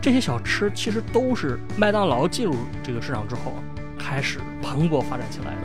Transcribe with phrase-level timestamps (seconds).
[0.00, 3.54] 这些小吃其实都是麦当劳进入这个市场之后
[3.98, 5.60] 开始蓬勃发展起来的。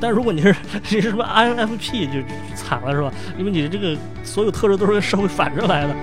[0.00, 0.54] 但如果你是
[0.90, 2.20] 你是什么 INFP 就
[2.56, 3.12] 惨了是吧？
[3.38, 5.94] 因为你的这个所有特质都是跟社会反着来的。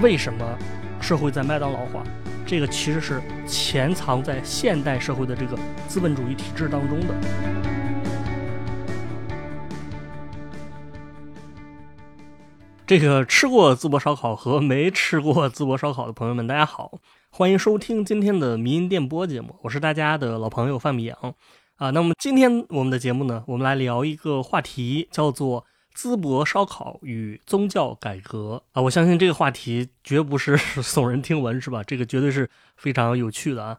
[0.00, 0.46] 为什么
[1.00, 2.02] 社会在麦当劳化？
[2.46, 7.14] 这个其实是潜藏在现代社会的这个资本主义体制当中的。
[12.88, 16.98] 这个吃过淄博烧烤和没吃过淄博烧烤的朋友们，大家好。
[17.28, 21.34] 欢迎收听今天的迷音电波节目，我是大家的老朋友范米阳
[21.76, 21.90] 啊。
[21.90, 28.80] 那么今天我们的节目呢，我们来聊一个话题，叫做淄博烧烤与宗教改革啊。
[28.80, 31.84] 我相信这个话题绝不是 耸人听闻，是吧？
[31.84, 33.76] 这个绝对是非常有趣的啊。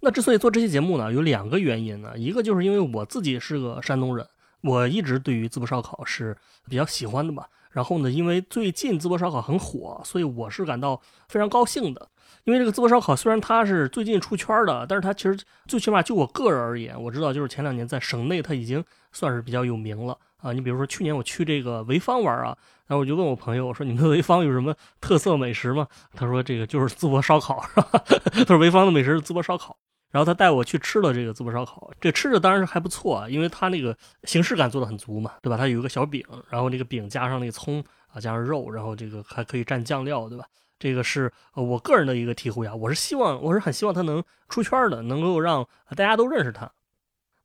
[0.00, 4.26] 那之所以做这期节目呢，有两个原因呢，一个就是因为我自己是个山东人，
[4.62, 6.36] 我一直对于淄博烧烤是
[6.68, 7.48] 比较喜欢的吧。
[7.70, 12.08] 然后呢，因为最近淄博烧烤很火，所以我是感到非常高兴的。
[12.44, 20.52] 因为这个淄博烧烤虽然它是最近出圈的，但是它其实最起码就我个人而言，我知道就是前两年在省内它已经算是比较有名了啊。
[20.52, 25.86] 你比如说去年我去这个潍坊玩啊，然后我就问我朋友，我说你们潍坊有什么特色美食吗？
[26.14, 27.90] 他说这个就是淄博烧烤，是吧？
[28.46, 29.76] 他说潍坊的美食是淄博烧烤。
[30.10, 35.56] 然后他带我去吃了这个淄博烧烤，这吃着当然是还不错啊，因为它那个形式感做的很足嘛，对吧？
[35.56, 40.46] 它有一个小饼，然后这个饼加上那个葱啊，加上肉，然后这个还可以蘸酱料，对吧？
[40.78, 46.70] 这个是我个人的一个体会啊，我是希望，我是很希望它能出圈的，能够让大家都认识它。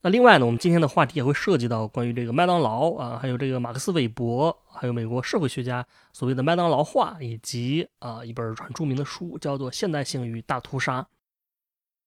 [0.01, 11.01] 那另外呢，我们今天的话题也会涉及到关于这个麦当劳啊，还有这个马克思韦伯，还有美国社会学家所谓的麦当劳化，以及啊一本很著名的书叫做《现代性与大屠杀》。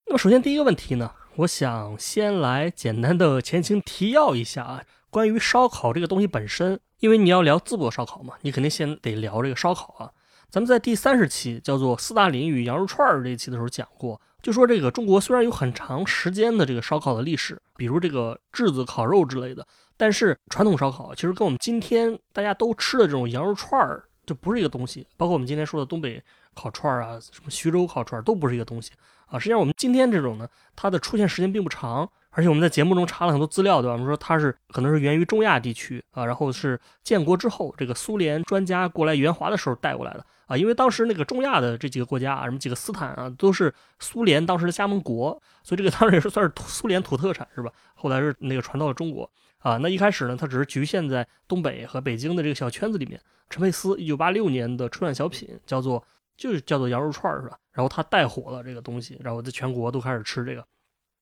[0.09, 10.13] 那么首先第一个问题呢，我想先来简单的前情提要一下啊，关于烧烤这个东西本身，因为你要聊淄博烧烤嘛，你肯定先得聊这个烧烤啊。
[10.49, 19.67] 咱们在第三十期叫做《斯大林与羊肉串儿》这一期的时候讲过，就说这个中国虽然有很长时间的这个烧烤的历史，比如这个炙子烤肉之类的，
[19.97, 26.23] 但是传统烧烤其实跟我们今天大家都吃的这种羊肉串儿就不是一个东西，包括我们今天说的东北
[26.55, 28.93] 烤串儿啊，什么徐州烤串儿都不是一个东西
[29.27, 29.39] 啊。
[29.39, 32.11] 实际上我们今天这种呢，它的出现时间并不长。
[32.31, 33.95] 而且我们在节目中查了很多资料，对吧？
[33.95, 40.55] 我们说它是可能是源于中亚地区啊，然后是建国之后，这个苏联专家过来援华的时候带过来的啊。
[40.55, 45.31] 因为当时那个中亚的这几个国家啊，什么几个斯坦啊，都是苏联当时的加盟国，
[45.63, 47.73] 所以这个 当时也是算是苏联土特产，是吧？
[47.95, 49.79] 后来是那个传到了中国啊。
[49.79, 53.19] 那一开始呢，它只是局限在东北和北京的这个小圈子里面。
[53.49, 56.05] 陈佩斯一九八六年的春晚小品叫做
[56.37, 57.59] 就是叫做羊肉串，是吧？
[57.73, 60.65] 然后他带火了这个东西，然后在全国都开始吃这个。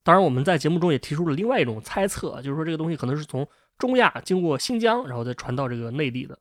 [0.03, 3.47] 当然，我们在节目中也提出了另外一种猜测，就是说这个东西可能是从
[3.79, 6.39] 中亚经过新疆，然后再传到这个内地的。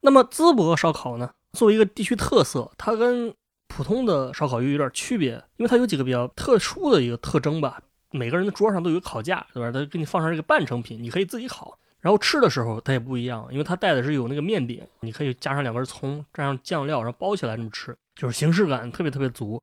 [0.00, 3.34] 那么淄博烧烤呢，作为一个地区特色，它跟
[3.68, 7.82] 普通的烧烤又有点区别，因为它有几个比较特殊的一个特征吧。
[8.10, 9.72] 每个人的桌上都有烤架，对吧？
[9.72, 11.78] 它给你放上这个半成品，你可以自己烤。
[12.00, 19.60] 然后吃的时候它也不一样，因为它带的是有那个面饼，你可以加上两根葱，蘸上酱料，然后包起来这么吃，就是形式感特别特别足。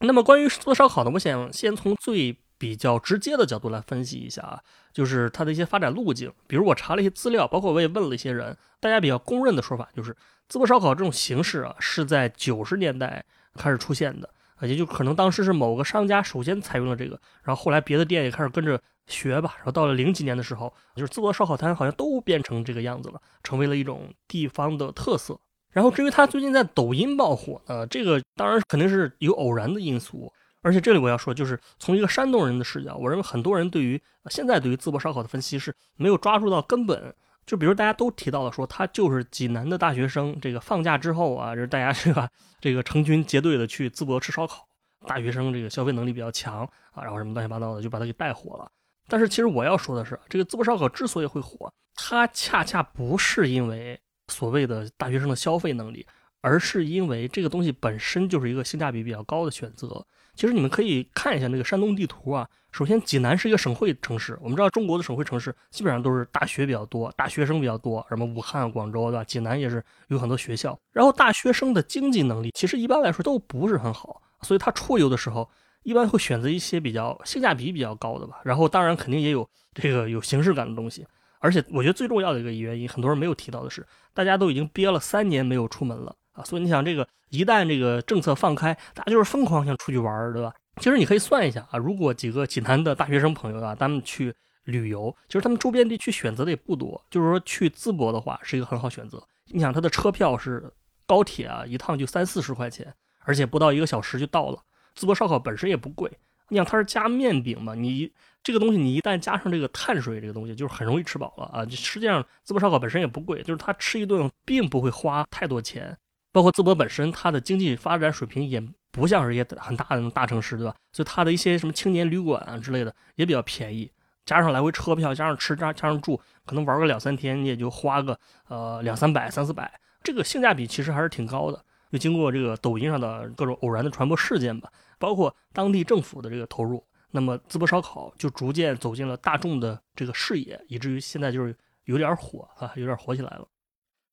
[0.00, 4.60] 那么关于做烧烤呢，我想先从最比较直接的角度来分析一下啊，
[4.92, 6.32] 就是它的一些发展路径。
[6.46, 10.16] 比如我查了一些资料，包括我也问了一些人，大家比较公认的说法就是，
[10.48, 13.24] 淄博烧烤这种形式啊，是在九十年代
[13.54, 25.38] 开始出现的啊，也就可能当时是某个商家首先采用了这个，然后后来别的店也开始跟着学吧，然后到了零几年的时候，就是淄博烧烤摊好像都变成这个样子了，成为了一种地方的特色。
[25.72, 30.32] 然后至于他最近在抖音爆火呢，这个当然肯定是有偶然的因素。
[30.60, 34.00] 而且这里我要说，就是从一个山东人的视角，我认为很多人对于
[34.30, 37.12] 现在对于淄博烧烤的分析是没有抓住到根本。
[37.44, 42.28] 就比如大家都提到了说，他就是济南的大学生，这个放假之后啊，就是大家是吧，
[42.60, 44.64] 这个成群结队的去淄博吃烧烤，
[45.04, 48.70] 大学生这个消费能力比较强啊，然后什么乱七八糟的就把他给带火了。
[49.08, 56.06] 但是其实我要说的是，这个淄博烧烤之所以会火，它恰恰不是因为所谓的大学生的消费能力，
[56.40, 60.04] 而是因为这个东西本身就是一个性价比比较高的选择。
[60.34, 62.48] 其实你们可以看一下那个山东地图啊。
[62.70, 64.38] 首先，济南是一个省会城市。
[64.40, 69.24] 我们知道中国的省会城市基本上都是大学比较多，大学生比较多，什么武汉、广州，对吧？
[69.24, 70.78] 济南也是有很多学校。
[70.90, 75.46] 然后大学生的经济能力其实一般来说都不是很好，所以他出游的时候
[75.82, 78.40] 一般会选择一些比较性价比比较高的吧。
[78.42, 81.06] 然后当然肯定也有这个有形式感的东西。
[81.42, 83.84] 而且我觉得最重要的一个原因，很多人没有提到的是，
[84.14, 86.44] 大家都已经憋了三年没有出门了啊。
[86.44, 90.54] 所以你想，这个一旦这个政策放开，大家就是疯狂想出去玩，对吧？
[90.76, 94.32] 其实你可以算一下啊，如果几个济南的大学生朋友啊，他们去
[94.64, 97.04] 旅游，其实他们周边地区选择的也不多。
[97.10, 99.22] 就是说去淄博的话是一个很好选择。
[99.46, 100.72] 你想，他的车票是
[101.06, 104.58] 高铁啊，一趟就三四十块钱，而且不到一个小时就到了。
[104.96, 106.10] 淄博烧烤本身也不贵，
[106.52, 108.12] 你想它是加面饼嘛，你
[108.42, 111.66] 这个东西你一旦加上这个碳水这个东西，就是很容易吃饱了啊。
[111.70, 115.96] 实际上淄博烧烤本身也不贵，就是它吃一顿并不会花太多钱。
[116.30, 120.74] 包括淄博本身，它的经济发展水平也不像是一些很大的大城市，对吧？
[120.92, 123.90] 所以它的一些什么青年旅馆啊之类的也比较便宜，
[124.26, 128.18] 加上来回车票，加上吃加加上住，可能玩个两三天，你也就花个
[128.48, 129.72] 呃两三百、三四百，
[130.02, 131.64] 这个性价比其实还是挺高的。
[131.92, 141.54] 就经过这个抖音上的各种偶然的传播事件吧，包括当地政府的这个投入，那么淄博烧烤就逐渐走进了大众的这个视野，以至于现在就是
[141.84, 143.46] 有点火啊，有点火起来了。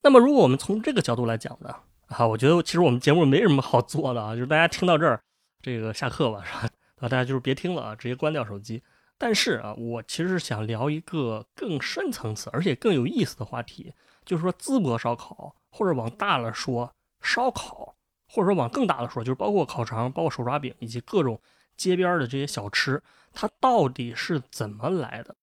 [0.04, 1.74] 那么如果我们从这个角度来讲呢？
[2.08, 5.22] 啊，我觉得其实我们节目没什么好做的啊，就是大家听到这儿，
[5.62, 6.70] 这个下课吧，是吧？
[7.00, 8.84] 啊，大家就是别听了啊，直接关掉手机。
[9.18, 13.94] 但是啊，我其实是想聊一个更深层次而且更有意思的话题，
[14.26, 17.96] 就是说淄博烧烤，或者往大了说烧烤，
[18.28, 21.40] 或者说往更大的说，就是包括烤肠、包括手抓饼以及各种
[21.76, 23.02] 街边的这些小吃，
[23.34, 25.36] 它到底是怎么来的？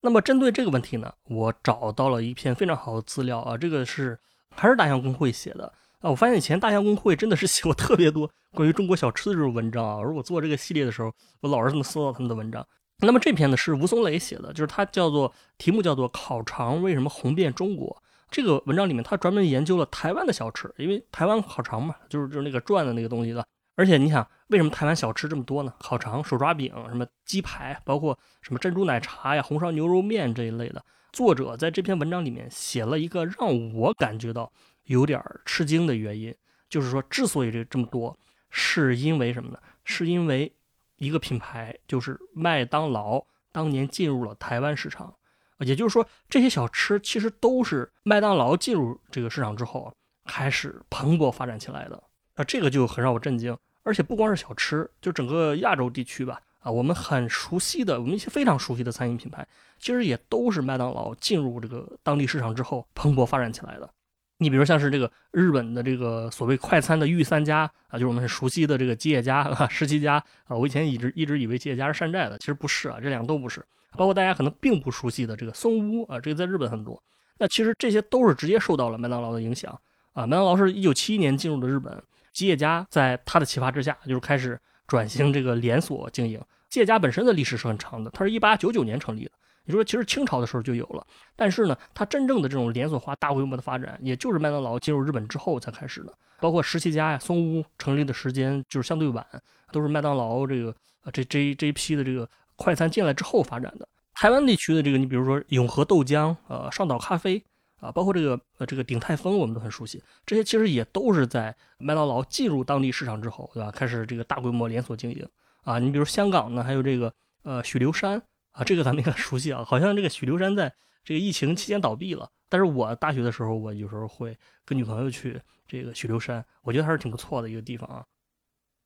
[0.00, 4.18] 那么针对这个问题呢，我找到了一篇非常好的资料啊，这个是。
[4.56, 5.66] 还是大象公会写的
[5.98, 6.08] 啊！
[6.08, 10.00] 我发现以前大象公会真的是 写过特别多关于中国小吃的这种文章啊。
[10.00, 12.64] 如果做这个系列的时候，我老是能搜到他们的文章。
[12.98, 18.00] 那么这篇呢是吴松磊写的，就是他叫做题目叫做《烤肠为什么红遍中国》。
[18.34, 23.46] 这个文章里面他专门研究了台湾的小吃，因为台湾烤肠嘛，就是就是那个转的那个东西的。
[23.76, 25.72] 而且你想，为什么台湾小吃这么多呢？
[25.78, 30.84] 烤肠、手抓饼、什么鸡排，包括什么珍珠奶茶呀、红烧牛肉面这一类的。
[31.12, 34.52] 作者在这篇文章里面写了一个让我感觉到
[34.86, 36.34] 有点吃惊的原因，
[36.68, 38.18] 就是说，之所以这这么多，
[38.50, 39.58] 是因为什么呢？
[39.84, 40.52] 是因为
[40.96, 45.14] 一个品牌，就是麦当劳，当年进入了台湾市场。
[45.58, 49.92] 也就是说，这些小吃其实都是麦当劳进入这个市场之后
[50.24, 52.02] 开始蓬勃发展起来的。
[52.34, 53.56] 啊，这个就很让我震惊。
[53.82, 56.40] 而且不光是小吃，就整个亚洲地区吧。
[56.60, 59.46] 啊，我们很熟悉的，我们一些非常熟悉的餐饮品牌，
[59.78, 63.90] 其实也都是麦当劳进入这个当地市场之后蓬勃发展起来的。
[64.38, 70.14] 你比如像是这个日本的这个所谓快餐的御三家啊，就是我们很熟悉的这个吉野家啊、十七家
[70.46, 70.56] 啊。
[70.56, 73.62] 我以前一直一直以为吉野家是山寨的，其实不是啊，这两个都不是。
[73.96, 77.02] 包括大家可能并不熟悉的这个松屋啊，这个在日本很多。
[77.38, 79.72] 那其实这些都是直接受到了麦当劳的影响
[80.12, 80.26] 啊。
[80.26, 82.02] 麦当劳是一九七一年进入的日本，
[82.32, 86.40] 吉野家在他的启发之下，就是开始转型这个连锁经营。
[86.68, 89.30] 吉野家本身的历史是很长的，它是一八九九年成立的，
[89.64, 91.06] 也就是说，其实清朝的时候就有了。
[91.36, 96.12] 但是呢，它真正的这种连锁化、大规模的发展，也就是麦当劳进入日本之后才开始的。
[96.40, 99.24] 包括十七家呀、松屋成立的时间就是相对晚，
[99.72, 100.74] 都是麦当劳这个
[101.04, 103.88] 呃这这这一批的这个快餐进来之后发展的。
[104.14, 107.42] 台湾地区的这个，你比如说永和豆浆、呃上岛咖啡
[107.80, 110.02] 啊，包括这个呃这个鼎泰丰，我们都很熟悉。
[110.24, 113.70] 这些其实也都是在麦当劳进入当地市场之后，对吧？
[113.70, 115.26] 开始这个大规模连锁经营。
[115.64, 117.12] 啊，你比如香港呢，还有这个
[117.42, 118.22] 呃许留山
[118.52, 119.64] 啊，这个咱们应该熟悉啊。
[119.66, 120.72] 好像这个许留山在
[121.02, 128.04] 这个疫情期间倒闭了，但是我大学的时候，我有时候会跟女朋友去这个许留山，我觉得还是挺不错的一个地方啊。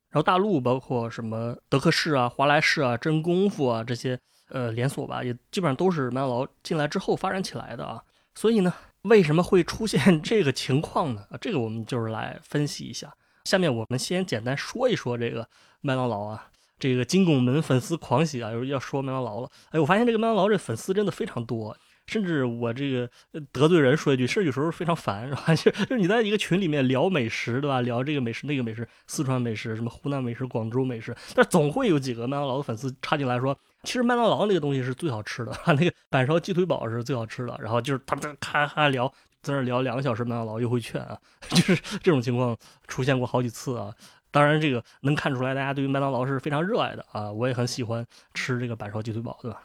[0.09, 8.01] 然后大陆包括什么德克士啊、华莱士啊、真功夫啊这些呃连锁吧，也基本上都是麦当劳进来之后发展起来的啊。
[8.35, 8.73] 所以呢，
[9.03, 11.25] 为什么会出现 这个情况呢？
[11.29, 13.13] 啊，这个我们就是来分析一下。
[13.45, 15.47] 下面我们先简单说一说这个
[15.81, 16.47] 麦当劳啊。
[16.79, 19.49] 这个金拱门粉丝狂喜啊，要说麦当劳了。
[19.71, 21.75] 哎，我发现这个麦当劳这粉丝真的非常多，
[22.09, 23.09] 甚至我这个
[23.51, 25.53] 得罪人说一句，是有时候非常烦，是吧？
[25.55, 27.81] 就就你在一个群里面聊美食，对吧？
[27.81, 37.55] 聊这个美食那个美食，四川美食，什么湖南美食、广州美食，但总会有几个麦当劳的粉丝插进来说，其实麦当劳那个东西是最好吃的， 那个板烧鸡腿堡是最好吃的。
[37.61, 39.07] 然后就是他们在咔咔聊，
[39.41, 41.15] 在那聊两个小时麦当劳优惠券啊，
[41.49, 43.93] 就是这种情况出现过好几次啊。
[44.31, 47.31] 当然，这个能看出来，大家对于麦当劳是非常热爱的啊！
[47.31, 49.63] 我也很喜欢吃这个板烧鸡腿堡，对吧？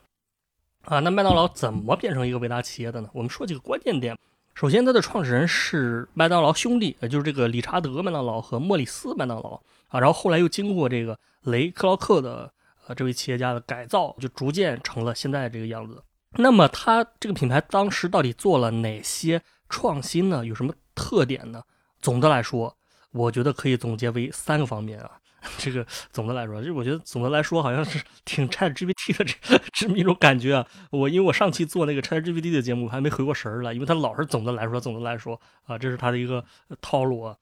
[0.84, 3.08] 啊，那麦当劳怎么变成一个伟大企业的呢？
[3.12, 4.16] 我们说几个关键点。
[4.54, 9.98] 首先，它的创始人是麦当劳兄弟，也就是这个理查德·麦当劳和莫里斯·麦当劳啊。
[9.98, 12.52] 然后后来又经过这个雷克劳克的
[12.86, 16.02] 呃这位企业家的改造，就逐渐成了现在这个样子。
[16.32, 20.44] 那么，它这个品牌当时到底做了哪些创新呢？
[20.44, 21.62] 有什么特点呢？
[22.00, 22.76] 总的来说。
[23.10, 25.08] 我觉得可以总结为三个方面啊，
[25.58, 30.66] 这个总的来说，就是我觉得总的来说好像是挺 ChatGPT 的这 这么一种感觉啊。
[30.90, 36.44] 我因为我上期做那个 ChatGPT 的节目还没回过神儿来，因为他老是总的来说，总的来说啊，这是他的一个
[36.80, 37.36] 套路啊。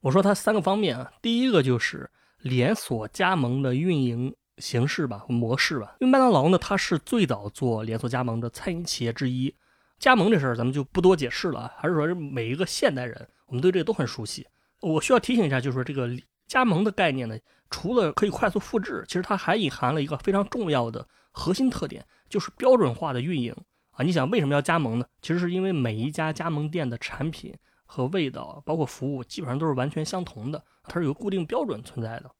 [0.00, 2.10] 我说他三个方面啊，第一个就是
[2.40, 5.96] 连锁加盟的运营形式吧，模式吧。
[6.00, 9.54] 因为麦当劳呢，它是最早做连锁加盟的餐饮企业之一。
[9.98, 14.46] 加盟这事儿咱们就不多解释了，还是说每一个现代人，我们对这个都很熟悉。
[14.80, 16.06] 我需要提醒一下，就是说这个
[16.46, 17.36] 加盟的概念呢，
[17.70, 23.54] 除了可以快速复制，其实它还隐含了一个非常重要的核心特点，就是标准化的运营
[23.90, 24.04] 啊。
[24.04, 25.06] 你想为什么要加盟呢？
[25.22, 27.54] 其实是因为每一家加盟店的产品
[27.86, 32.30] 和味道，包括服务，基本上都是完全相同的，它是有固定标准存在的。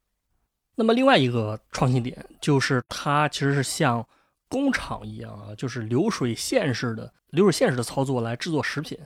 [0.76, 4.06] 那么另外一个创新点就是它其实是像
[4.49, 8.99] 工厂一样啊，就是流水线式的流水线式的操作来制作食品。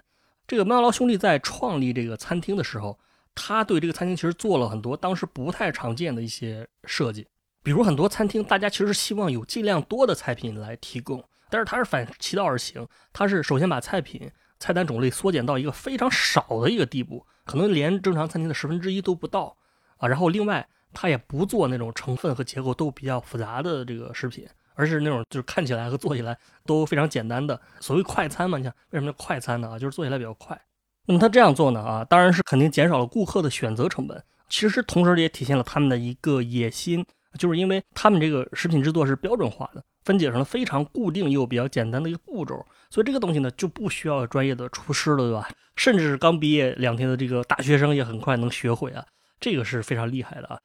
[0.47, 2.99] 这个麦当劳兄弟在创立这个餐厅的时候。
[3.41, 7.25] 他对这个餐厅其实做了很多当时不太常见的一些设计，
[7.63, 14.29] 比如很多餐厅大家其实希望有尽量多的菜品来提供，但是他是反其道而行，他是首先把菜品
[14.59, 19.57] 菜单种类缩减到一个非常少的一个地步，可能连正常餐厅的十分之一都不到
[19.99, 20.09] 啊。
[20.09, 28.59] 然后另外他也不做那种成分和结构都比较复杂的这个食品，而是那种就是看起来和做起来都非常简单的所谓快餐嘛。
[28.59, 29.71] 你想为什么叫快餐呢？
[29.71, 30.61] 啊，就是做起来比较快。
[31.09, 31.81] 那么他这样做呢？
[31.81, 34.23] 啊，当然是肯定减少了顾客的选择成本。
[34.51, 37.03] 其实同时也体现了他们的一个野心，
[37.39, 45.49] 就是因为他们这个食品制作是标准化的，分解成了非常固定又比较简单的一个步骤，所以这个东西呢就不需要专业的厨师了，对吧？
[45.77, 49.03] 甚至是刚毕业两天的这个大学生也很快能学会啊，
[49.41, 50.59] 这个是非常厉害的啊。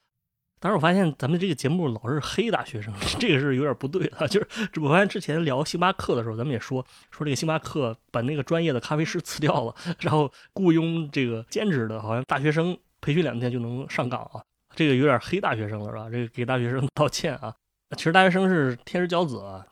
[0.63, 4.25] 当然，我发现咱们这个节目老是黑大学生，这个是有点不对的。
[4.29, 4.48] 就是
[4.79, 14.41] 我发现之前聊星巴克的时候，咱们也说说这个星巴克把那个专业的咖啡师辞掉了，然后雇佣这个兼职的，好像大学生培训两天就能上岗啊。
[14.74, 16.10] 这个有点黑大学生了，是吧？
[16.10, 17.53] 这个给大学生 道歉啊。
[17.98, 19.67] 其实大学生是天之骄子啊，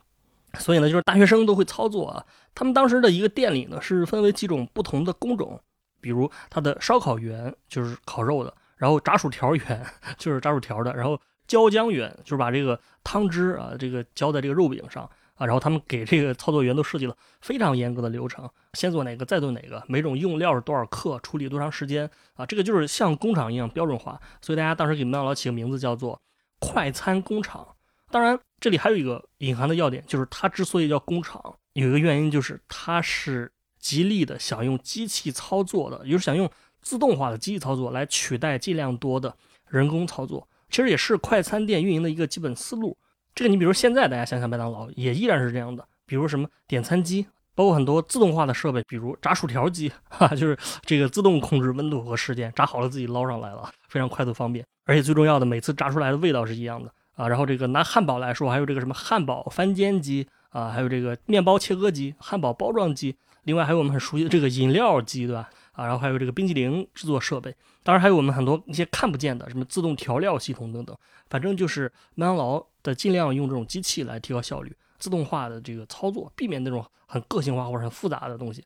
[0.59, 2.25] 所以呢，就是大学生都会操作啊。
[2.53, 5.57] 他们当时的一个店里呢，是分为几种不同的工种，
[6.01, 8.53] 比如他的烧烤员就是烤肉的。
[8.81, 9.85] 然后炸薯条员
[10.17, 15.03] 就是炸薯条的，然后浇浆员就是把这个汤汁啊，这个浇在这个肉饼上
[15.35, 26.19] 啊，然后他们给这个操作员都设计了非常严格的流程，先做哪个再做哪个，每种用料是多少克，处理多长时间啊，这个就是像工厂一样标准化，所以大家当时给麦当劳起个名字叫做
[26.57, 27.67] 快餐工厂。
[28.09, 31.39] 当然，这里还有一个隐含的要点，就是它之所以叫工厂，
[31.73, 36.49] 有一个原因就是它是极力的想用机器操作的，也就是想用。
[36.81, 39.33] 自动化的机器操作来取代尽量多的
[39.69, 42.97] 人工操作，其实也是快餐店运营的一个基本思路。
[43.33, 54.65] 这个你比如现在大家想想麦当劳也依然是这样的，比如什么点餐机，包括很多自动化的设备，比如炸薯条机， 哈，就是这个自动控制温度和时间，炸好了自己捞上来了，非常快速方便。
[54.85, 57.27] 而且最重要的，每次炸出来的味道是一样的啊。
[57.29, 65.49] 然后这个拿汉堡来说，还有这个什么汉堡翻煎机啊，还有这个面包切割机、汉堡包装机，另外还有我们很熟悉的这个饮料机，对吧？
[65.71, 70.95] 啊，然后还有这个冰淇淋制作设备，当然还有我们很多一些看不见的，什么自动调料系统等等。
[71.29, 78.63] 反正就是麦当劳的尽量用这种机器来提高效率，自动化的这个操作，避免那种很个性化或者很复杂的东西。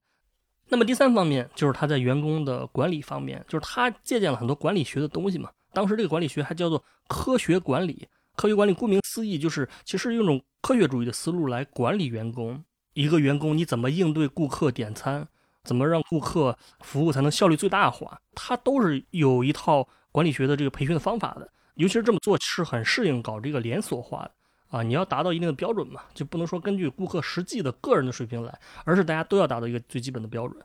[0.68, 5.52] 那么第三方面就是他在员工的管理方面，就是他借鉴了很多管理学的东西嘛。
[5.74, 12.64] 当时这个管理学还叫做科学管理，科学管理顾名思义就是其实用一种科学主义的思路来管理员工。
[12.94, 15.28] 一个员工你怎么应对顾客点餐？
[15.66, 18.18] 怎么让顾客服务才能效率最大化？
[18.34, 24.32] 它都是有一套管理学的这个培训的方法的，尤其是这么做是很适应搞这个连锁化的
[24.70, 24.84] 啊！
[24.84, 30.62] 你要达到一定的标准嘛，就不能说根据顾客实际的个人的水平来，而是大家都要达到一个最基本的标准。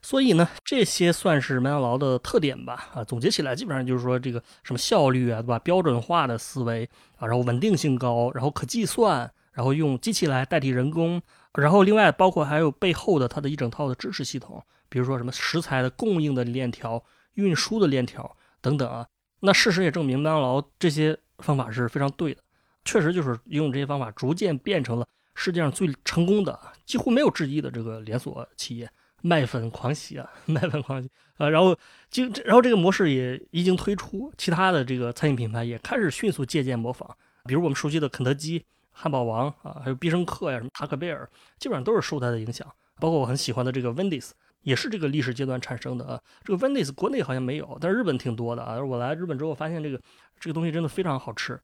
[0.00, 3.02] 所以呢，这些算是麦当劳的特点吧啊！
[3.04, 5.58] 总结起来，基本上就是说这个什么效率啊，对吧？
[5.60, 11.22] 标准化的思维啊，然后稳定性高，然后可计算，然后用机器来代替人工。
[11.54, 17.02] 然后，另外包括还有背后的它的一整套的支持系统，比如说什么食材的供应的链条、
[17.34, 19.06] 运输的链条等等啊。
[19.40, 22.42] 那事实也证明，麦当劳这些方法是非常对的，
[22.84, 28.90] 确实就是用这些方法，逐渐变成了世界上最成功的、几乎没有质疑的这个连锁企业。
[29.22, 31.08] 麦粉狂喜啊， 麦粉狂喜
[31.38, 31.48] 啊！
[31.48, 31.74] 然后
[32.10, 37.08] 经，然后这个模式也已经推出，其他的这个餐饮品牌也开始迅速借鉴模仿，
[37.46, 38.64] 比如我们熟悉的肯德基。
[38.94, 42.66] 汉堡王啊，还有必胜客呀，什么塔可贝尔，基本上都是受它的影响。
[43.00, 44.30] 包括我很喜欢的这个 Wendy's，
[44.62, 46.20] 也是这个历史阶段产生的啊。
[46.44, 48.80] 这个 Wendy's 国内好像没有，但是日本挺多的啊。
[48.80, 50.00] 我来日本之后发现这个
[50.38, 51.60] 这个东西真的非常好吃。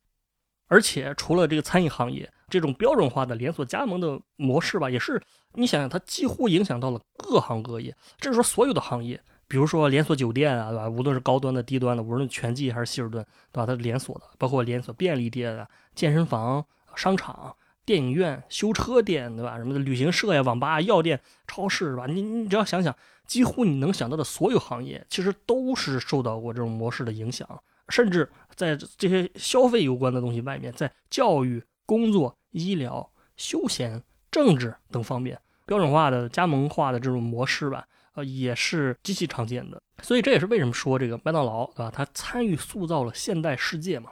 [0.66, 5.22] 而且除了这个餐饮行业这种标准化的连锁加盟的模式吧，也是
[5.54, 10.88] 你想想，它几乎影响到了各行各业，这是说所有的行业，比如说连锁酒店啊，对吧？
[10.88, 13.66] 无论是高端的、低端的，无论全季还是希尔顿，对吧？
[13.66, 16.64] 它连锁的，包括连锁便利店啊、健身房。
[16.94, 19.56] 商场、电影院、修车店，对吧？
[19.58, 22.06] 什么的旅行社呀、网吧、药店、超市，是吧？
[22.06, 22.94] 你你只要想想，
[23.26, 27.48] 几乎你能想到的所有行业，其实都是受到过这种模式的影响，
[27.88, 39.80] 甚至在这些消费有关的东西外面，在教育、工作、医疗、休闲、政治等方面，标准化的、加盟化的这种模式吧，呃，也是极其常见的。
[40.02, 41.90] 所以这也是为什么说这个麦当劳，对吧？
[41.94, 44.10] 它参与塑造了现代世界嘛。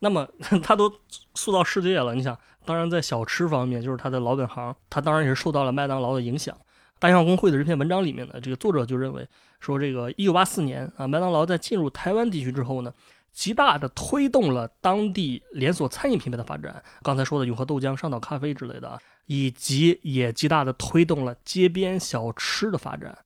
[0.00, 0.28] 那么
[0.62, 0.92] 他都
[1.34, 6.56] 塑造世界了，你想，当然在小吃方面，就是他的老本行，他当然也是受到了麦当劳的影响。
[7.00, 9.26] 大象公会的这篇文章里面呢，这个作者就认为
[9.60, 12.92] 说，这个一九八四年啊，麦当劳在进入台湾地区之后呢，
[13.32, 16.82] 极大的推动了当地连锁餐饮品牌的发展。
[17.02, 23.16] 刚才说的永和豆浆、上岛咖啡之类的，以及也极大的推动了街边小吃的发展。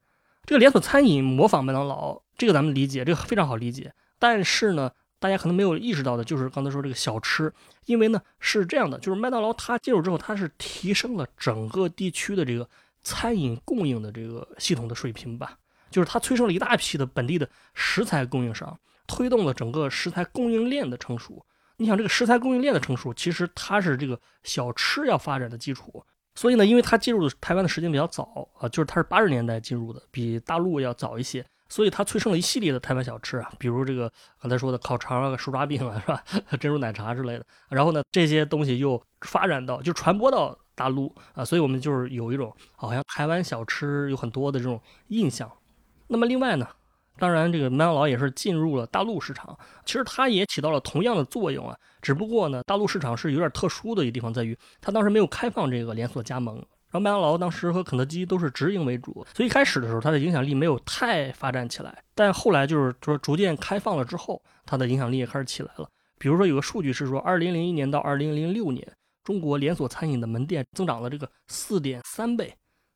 [0.45, 3.95] 这个连锁餐饮模仿麦当劳，这个咱们理解，这个非常好理解。
[4.19, 4.91] 但是呢，
[5.23, 7.51] 大家可能没有意识到的就是刚才说这个小吃，
[7.87, 12.69] 因为呢是这样的，就是麦当劳它进入之后，它是提升了整个地区的这个。
[13.05, 15.59] 餐饮供应的这个系统的水平吧，
[15.91, 21.45] 就是它催生了一大批的本地的食材供应商，推动了整个食材供应链的成熟。
[21.79, 26.01] 你想，这个食材供应链的成熟，其实它是这个小吃要发展的基础。
[26.37, 36.23] 所以呢，因为它进入台湾的时间比较早啊，就是它是八十年代进入的，比大陆要早一些，所以它催生了一系列的台湾小吃啊，比如这个刚才说的烤肠啊、手抓饼啊，是吧？
[36.61, 37.47] 珍珠奶茶之类的。
[37.71, 40.57] 然后呢，这些东西又发展到，就传播到。
[40.75, 45.49] 大陆啊，所以我们就是有一种好像台湾小吃有很多的这种印象。
[46.09, 46.67] 那么另外呢，
[47.19, 51.77] 当然这个麦当劳也是进入了大陆市场，其实它也起到了同样的作用啊。
[52.01, 62.03] 只不过呢，大陆市场是有点特殊的一个地方，在于它当时没有开放这个连锁加盟，然后麦当劳当时和肯德基都是直营为主，所以一开始的时候它的影响力没有太发展起来。
[62.15, 65.89] 但后来就是说逐渐开放了之后，它的影响力也开始起来了。
[66.19, 68.87] 比如说有个数据是说，二零零一年到二零零六年。
[69.25, 72.53] 中国连锁餐饮的门店增长了这个四点三倍，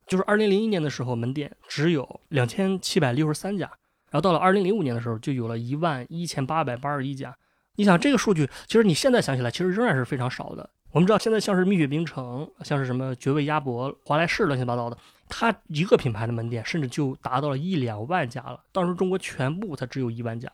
[0.09, 3.65] 就是二零零一年的时候门店只有两千七百六十三家，
[4.11, 7.33] 然后到了二零零五年的时候就有了一万一千八百八十一家。
[7.77, 10.69] 你想这个数据，其实你现在想起来，其实仍然是非常少的。
[10.97, 14.97] 我们知道现在像是蜜雪冰城，像是什么绝味鸭脖、华莱士乱七八糟的，
[15.29, 18.59] 它一个品牌的门店甚至就达到了一两万家了。
[18.73, 20.51] 当时中国全部才只有一万家。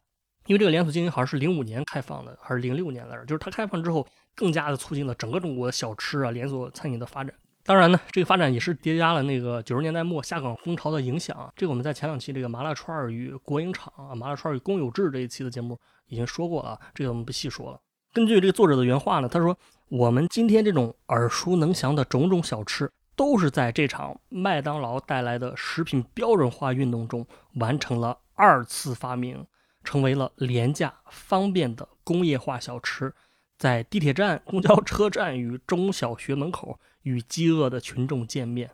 [0.46, 3.24] 因为这个连锁经营好像是零五年开放的，还是零六年来着？
[3.24, 7.32] 就是它开放之后，更加的促进了整个中国小吃啊、连锁餐饮的发展。
[7.62, 11.52] 当然呢，这个发展也是叠加了那个九十年代末下岗风潮的影响。
[11.54, 15.78] 这个我们在前两期这个麻辣串与国营厂啊、麻辣串与公有制这一期的节目
[16.08, 17.78] 已经说过了，这个我们不细说了。
[18.12, 19.56] 根据这个作者的原话呢，他说
[19.88, 29.46] ：“我们今天这种耳熟能详的种种小吃，都是在这场麦当劳带来的食品标准化运动中完成了二次发明。”
[29.84, 33.12] 成为了廉价方便的工业化小吃，
[33.58, 38.70] 在地铁站、公交车站与中小学门口与饥饿的群众见面。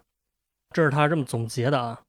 [0.71, 2.03] 这是他这么总结的啊。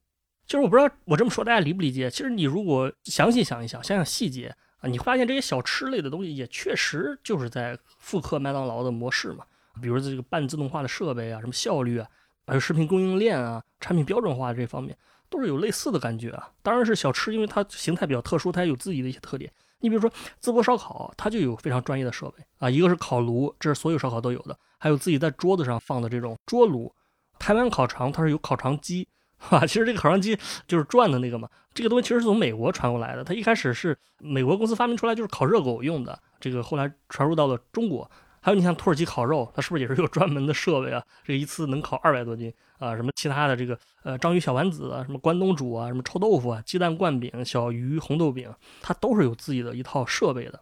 [0.46, 2.10] 其实我不知道我这么说大家理不理解。
[2.10, 9.46] 其实你如果详细想一想，想想细节啊，你发现这些小吃类的东西也确实就是在复刻麦当劳的模式嘛。
[9.82, 12.08] 比如这个半自动化的设备啊，什么效率啊，
[12.48, 14.98] 还有食品供应链啊，产品标准化这方面。
[15.32, 19.52] 都是有类似的感觉啊，当然是小吃，因为它形态比较特殊，它也有自己的一些特点。
[19.78, 20.12] 你比如说
[20.42, 26.92] 淄博烧烤，它就有非常专业的设备啊，一个是烤炉，这是所有烧烤都有的，还有自己在桌子上放的这种桌炉。
[27.38, 29.08] 台湾烤肠它是有烤肠机，
[29.40, 38.10] 哈， 其实这个烤肠机就是转的那个嘛，这个东西其实是从美国传过来的，它一开始是美国公司发明出来就是烤热狗用的，这个后来传入到了中国。
[38.42, 41.04] 还有你像土耳其烤肉，它是不是也是有专门的设备啊？
[41.26, 42.96] 这一次能烤二百多斤啊？
[42.96, 48.50] 什么其他的这个呃章鱼小丸子啊，什么关东煮啊，什么臭豆腐啊，鸡蛋灌饼、小鱼红豆饼，
[48.82, 50.60] 它都是有自己的一套设备的。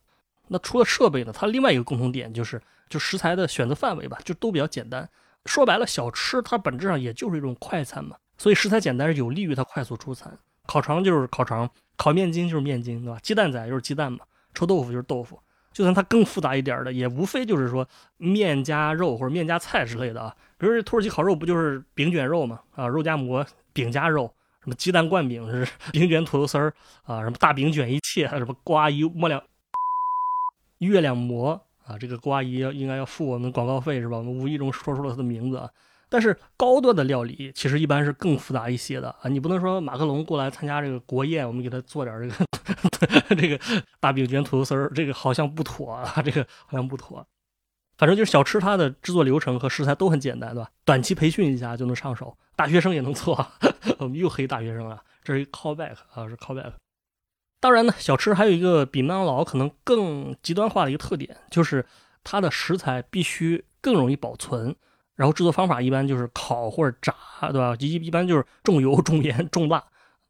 [0.47, 2.59] 那除了设备呢，它另外一个共同点就是，
[2.89, 5.07] 就食材的选择范围吧，就都比较简单。
[5.45, 10.37] 说白了，小吃它本质上也就是一种快餐嘛，所以食材简单是有利于它快速出餐。
[10.65, 13.19] 烤肠就是烤肠，烤面筋就是面筋，对吧？
[13.23, 14.19] 鸡蛋仔就是鸡蛋嘛，
[14.53, 15.39] 臭豆腐就是豆腐。
[15.71, 20.35] 就算它更复杂一点的，也无非就是说面加肉或者面加菜之类的啊。
[20.57, 22.59] 比如这土耳其烤肉不就是饼卷肉嘛？
[22.75, 26.73] 啊，肉夹馍饼夹肉，什么鸡蛋灌饼是饼卷土豆丝儿
[27.03, 29.41] 啊，什么大饼卷一切，什么郭阿姨摸两
[30.79, 34.17] 月亮馍啊，这个郭阿姨应该要付我们广告费是吧？
[34.17, 35.69] 我们无意中说出了她的名字啊。
[36.09, 43.59] 但是高端的料理其实一般是更复杂一些的啊，你不能说马克龙过来参加这个国宴，我们给他做点这个 这个
[43.99, 47.25] 大饼卷土豆丝儿，这个好像不妥啊， 这个好像不妥。
[47.97, 50.69] 反正就是小吃，它的制作流程和食材都很简单，对吧？
[50.85, 53.35] 短期培训一下就能上手，大学生也能做。
[53.97, 56.73] 我们又黑大学生了，这是一个 callback 啊，是 callback。
[57.59, 61.83] 当然呢，小吃还有一个比麦当劳可能更极端化的一个特点，就是
[62.23, 64.75] 它的食材必须更容易保存。
[65.17, 67.13] 然后制作方法一般就是烤或者炸，
[67.51, 67.75] 对吧？
[67.79, 69.83] 一一般就是重油、 重盐、重辣。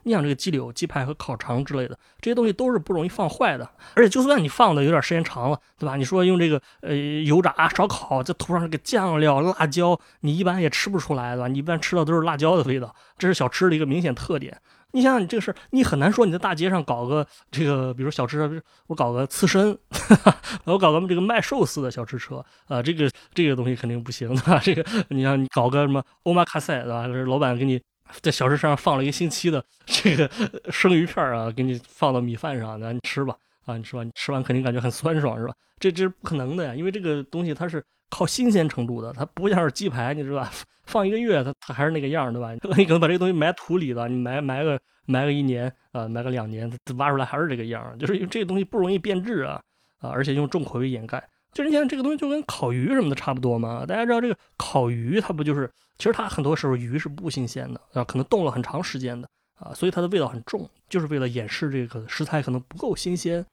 [0.04, 5.98] 你想这个鸡柳、鸡排和烤肠之类的这些东西都是不容易放坏的，而且就算你放的有点时间长了，对吧？
[5.98, 11.50] 你说用这个呃油炸、烧烤再涂上这个酱料、辣椒，你一般也吃不出来，对吧？
[11.50, 14.58] 你一般吃的都是辣椒的味道，这是小吃的一个明显特点。
[14.94, 19.78] 你想想，你这个事儿，你很难说你在大街上搞个这个，比如小吃，我搞个刺身，
[20.66, 24.60] 我搞个这个卖寿司的小吃车啊，这个这个东西肯定不行的。
[24.64, 27.06] 这个你像你搞个什么欧玛卡塞，对吧？
[27.08, 27.82] 这老板给你
[28.22, 30.30] 在小吃上放了一个星期的这个
[30.72, 35.54] 生鱼片啊，给你放到米饭上，那你吃吧啊，你吃吧，你吃完肯定感觉很酸爽，是吧？
[35.80, 40.52] 这这是不可能的呀，因为这个东西它是靠新鲜程度的，它不像是鸡排，你知道吧？
[40.86, 42.54] 放一个月，它它还是那个样，对吧？
[42.78, 49.62] 你可能把这个东西埋土里了，你埋埋个埋个一年啊，埋个两年，它挖出来还是这个样，就是因为这个东西不容易变质啊
[50.00, 51.22] 啊，而且用重口味掩盖。
[51.54, 53.86] 就是你看这个东西就跟烤鱼什么的差不多嘛。
[53.86, 63.46] 大家知道这个烤鱼，它不就是其实它很多时候鱼是不新鲜的啊，可能冻了很长时间的啊，所以它的味道很重，就是为了掩饰这个食材可能不够新鲜。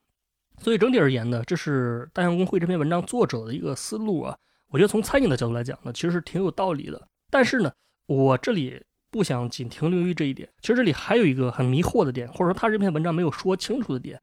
[0.60, 4.36] 所以整体而言呢，这是大象公会这篇文章作者的一个思路啊。
[4.68, 7.08] 我觉得从餐饮的角度来讲呢，其实是挺有道理的。
[7.30, 7.72] 但是呢，
[8.06, 10.48] 我这里不想仅停留于这一点。
[10.60, 14.20] 其实这里还有一个很迷惑的点，或者说他这篇文章没有说清楚的点：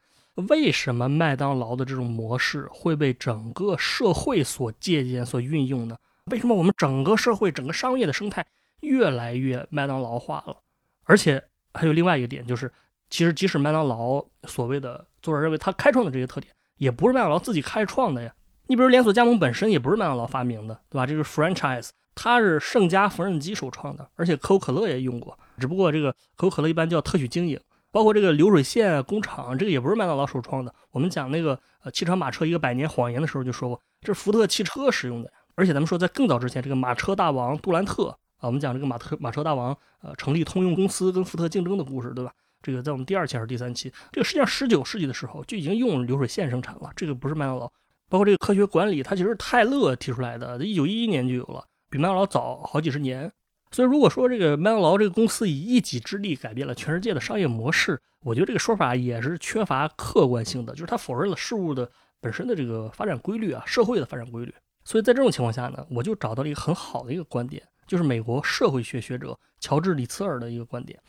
[0.50, 5.98] 为什么麦当劳的这种模式会被整个社会所借鉴、所运用呢？
[6.26, 8.46] 为什么我们整个社会、整个商业的生态
[8.82, 10.58] 越来越麦当劳化了？
[11.04, 12.72] 而且还有另外一个点，就是
[13.12, 18.34] 其实即使麦当劳所谓的作者认为他开创的这些特点，也不是麦当劳自己开创的呀。
[18.66, 21.06] 你比如连锁加盟本身也不是麦当劳发明的，对吧？
[21.06, 21.90] 这个 franchise。
[22.14, 27.58] 它是盛家缝纫机首创的，而且可口可乐也用过，只不过这个可口可乐一般叫特许经营，
[27.90, 30.74] 包括这个流水线工厂，这个也不是麦当劳首创的。
[30.92, 35.32] 我们讲那个呃汽车马车一个百年谎言的时候就说过，这是福特汽车使用的。
[35.56, 42.34] 而且咱们说在更早之前，这个马车大王杜兰特啊，我们讲这个马特马车大王呃成立通用公司跟福特竞争的故事，对吧？
[42.62, 47.72] 这个在我们第二期还是第三期，这个实际上十九世纪的时候就已经用流水线生产了，这个不是麦当劳。
[48.10, 51.66] 包括这个科学管理，它其实是泰勒提出来的，一九一一年就有了。
[51.90, 53.32] 比麦当劳早好几十年，
[53.72, 64.54] 所以如果说这个麦当劳这个公司以一己之力改变了全世界的商业模式，我觉得这个说法也是缺乏客观性的，就是他否认了事物的本身的这个发展规律啊，社会的发展规律。
[64.84, 71.00] 所以在这种情况下呢，我就找到了一个很好的一个观点，就是美国社会学学者乔治里茨尔的一个观点，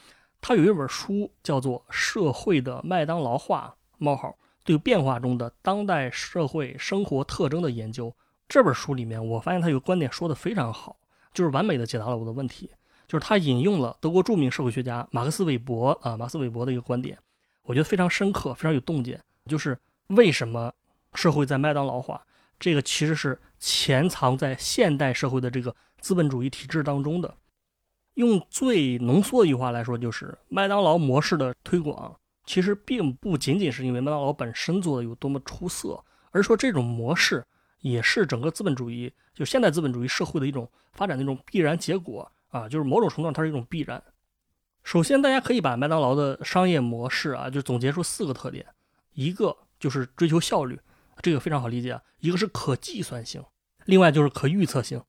[0.43, 8.09] 他有一本书叫做《社会的麦当劳化：冒号对变化中的当代社会生活特征的研究》。
[8.49, 10.97] 这本书里面，我发现他有个观点说的非常好，
[11.33, 12.69] 就是完美的解答了我的问题。
[13.07, 17.17] 就是他引用了德国著名社会学家马克思韦伯啊，马克思韦伯的一个观点，
[17.63, 19.23] 我觉得非常深刻，非常有洞见。
[19.47, 19.79] 就是
[20.09, 20.73] 为什么
[21.15, 22.21] 社会在麦当劳化？
[22.59, 27.33] 这个其实是潜藏在现代社会的这个资本主义体制当中的。
[28.15, 37.45] 用最浓缩的一句话来说，就是麦当劳模式的推广，其实并不仅仅是因为麦当劳本身做的有多么出色，而是说这种模式。
[37.81, 44.01] 也是整个资本主义，就现代资本主义社会的一种发展的一种必然结果啊，就是某种程度上它是一种必然。
[44.85, 48.65] 首先，大家可以把麦当劳的商业模式啊，就总结出四个特点，
[49.15, 50.79] 一个就是追求效率，
[51.23, 53.43] 这个非常好理解；一个是可计算性，
[53.87, 55.01] 另外就是可预测性；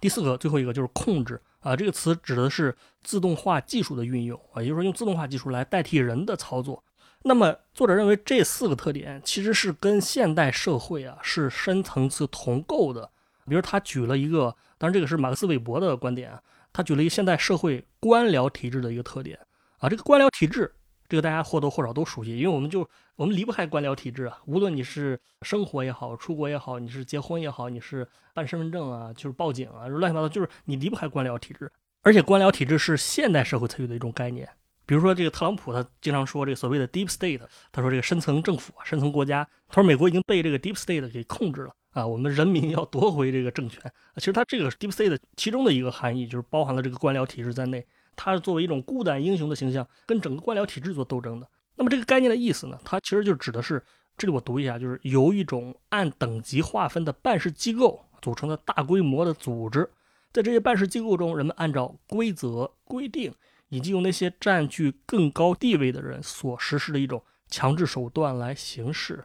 [0.00, 6.84] 第四个，最后一个就是控制啊，这个词指的是自动化技术的运用啊，也就是说用自动化技术来代替人的操作。
[7.22, 13.10] 那么，作者认为这四个特点其实是跟现代社会啊是深层次同构的。
[13.46, 19.38] 比如，他举了一个，当然这个是马克思韦伯的观点啊，他举了一个现代社会官僚体制的一个特点
[19.78, 19.88] 啊。
[19.88, 20.70] 这个官僚体制，
[21.08, 24.38] 这个大家或多或少都熟悉，因为我们就我们离不开官僚体制啊。
[24.46, 31.70] 无论你是生活也好，出国也好，你是结婚也好，你是办身份证啊，就是报警啊，乱七八糟，就是你离不开官僚体制。
[32.02, 34.46] 而且，官僚体制是现代社会才有的一种概念。
[34.86, 37.40] 比如说，这个特朗普他经常说这个所谓的 deep state，
[37.72, 43.80] 他说这个深层政府啊，深层国家，他说美国已经被这个 deep state 给控制了啊，我们人民要夺回这个政权。
[44.16, 51.48] 其实他这个 deep state 其中的一个含义就是包含了这个官僚体制在内，它是作为一种孤胆英雄的形象跟整个官僚体制做斗争的。
[51.76, 53.82] 那么这个概念的意思呢，它其实就指的是，
[54.16, 59.90] 这里我读一下，就是由一种按等级划分的办事机构组成的大规模的组织，
[60.32, 63.32] 在这些办事机构中，人们按照规则规定。
[63.70, 69.24] 以及用那些占据更高地位的人所实施的一种强制手段来行事，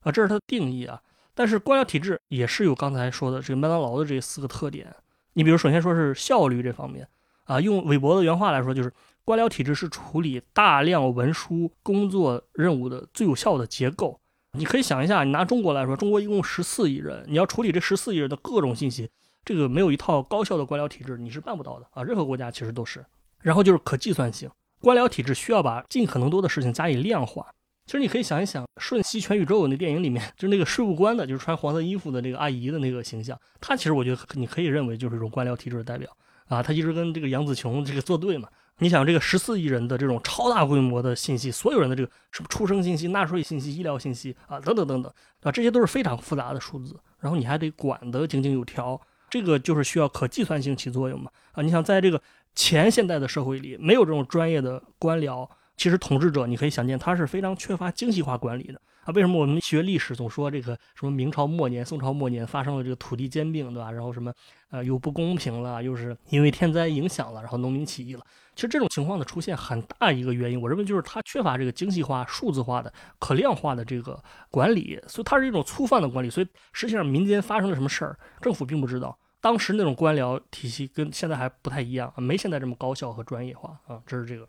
[0.00, 1.02] 啊，这是它的定义啊。
[1.34, 4.94] 但是官僚体制也是有刚才说的这个麦当劳的这四个特点。
[5.34, 7.06] 你比如，首先说是效率这方面
[7.52, 8.90] 啊，用韦伯的原话来说，就是
[9.24, 14.18] 官僚体制是处理大量文书工作任务的最有效的结构。
[14.58, 19.10] 你可以想一下，你拿中国来说，中国一共十四亿人，你要处理这十四亿人的各种信息，
[19.44, 22.02] 这个没有一套高效的官僚体制，你是办不到的啊。
[22.02, 23.04] 任何国家其实都是。
[23.40, 27.46] 然后就是可计算性，官僚体制需要把尽可能多的事情加以量化。
[27.86, 36.08] 其实你可以想一想，《瞬息全宇宙》那电影里面，就是那个税务官的，就是穿黄色衣服的那个阿姨的那个形象，她其实我觉得你可以认为就是一种官僚体制的代表
[36.52, 36.62] 啊。
[36.62, 38.48] 他一直跟这个杨紫琼这个作对嘛。
[38.78, 45.12] 你想，这个十四亿人的这种超大规模的信息，所有人的这个什么出生信息、纳税信息、医疗信息啊，等等等等，
[45.42, 51.30] 啊，这些都是非常复杂的数字，然后你还得管得井井有条，这个就是需要可计算性起作用嘛。
[51.52, 52.20] 啊，你想在这个
[52.54, 55.48] 前现代的社会里，没有这种专业的官僚。
[55.76, 59.12] 其实统治者，你可以想见，他是非常缺乏精细化管理的啊。
[59.14, 63.90] 为什么我们学历史总说这个什么明朝末年、宋朝末年发生了这个土地兼并，对吧？
[63.90, 64.32] 然后什么
[64.70, 68.22] 呃又不公平了，又是因为天灾影响了，然后农民起义了。
[68.54, 76.28] 其实这种情况的出现，很大一个原因，我认为就是他缺乏这个精细化、数字化的、可量化的这个管理，所以它是一种粗放的管理。
[76.28, 79.18] 所以实际上民间发生了什么事儿，政府并不知道。
[79.40, 84.00] 当时那种官僚体系跟现在还不太一样，没现在这么高效和专业化啊。
[84.06, 84.46] 这是这个。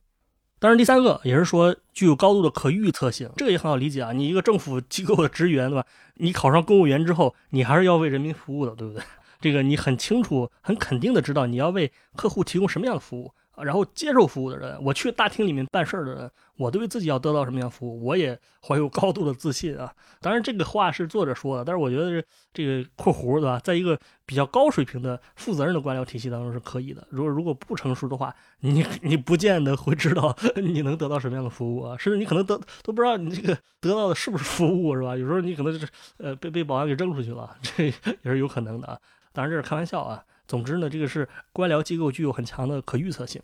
[0.63, 4.13] 当然，第三个也是说具有高度的可预测性，这个也很好理解啊。
[4.13, 5.85] 你一个政府机构的职员，对吧？
[6.13, 9.03] 你考上公务员之后，你还是要为人民服务的，对不对？
[9.41, 13.33] 这个你很清楚、很肯定的知道你要为客户提供什么样的服务。
[13.61, 19.93] 然后接受服务的人，我去大厅里面办事儿的人，我对自己要得到什么样服务，我也怀有高度的自信啊。
[20.21, 23.59] 当然，这个话是作者说的，但是我觉得这这个括弧对吧？
[23.59, 27.05] 在一个比较高水平的负责任的官僚体系当中是可以的。
[27.11, 35.15] 如果如果不成熟的话，你你不见得会知道 你能得到什么样的服务啊，甚至你可能得都不知道你这个得到的是不是服务，是吧？
[35.15, 35.87] 有时候你可能就是
[36.17, 38.97] 呃被被保安给扔出去了， 这也是有可能的啊。
[39.31, 40.23] 当然这是开玩笑啊。
[40.47, 43.41] 总之呢，这个是官僚机构具有很强的可预测性。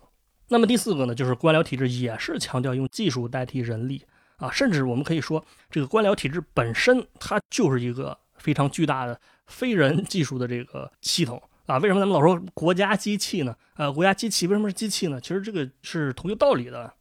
[0.48, 4.02] 那么第四个呢，就是官僚体制也是强调用技术代替人力
[4.36, 11.78] 啊，甚至我们可以说，这个官僚体制本身它就是一个非常巨大的非人技术的这个系统啊。
[11.78, 13.54] 为什么咱们老说国家机器呢？
[13.76, 15.20] 呃，国家机器为什么是机器呢？
[15.20, 16.92] 其实这个是同一个道理的。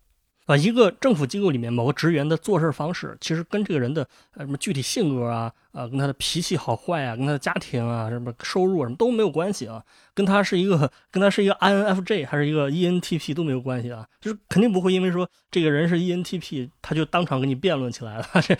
[0.50, 4.02] 啊，一个政府机构里面某个职员的做事方式，其实跟这个人的
[4.34, 9.84] 呃什么具体性格啊，呃，跟他的脾气好坏啊，跟他的家庭啊，什么收入什么都没有关系啊，
[10.16, 18.56] 跟他是一个跟他是一个 INFJ 还是一个 ENTP 都没有关系啊，就是肯定不会因为说这个人是 ENTP，他就当场跟你辩论起来了，这